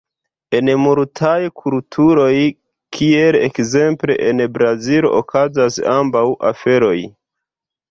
En 0.59 0.69
multaj 0.83 1.33
kulturoj, 1.61 2.31
kiel 2.97 3.37
ekzemple 3.49 4.17
en 4.31 4.43
Brazilo, 4.57 5.15
okazas 5.21 5.81
ambaŭ 6.01 6.27
aferoj. 6.53 6.99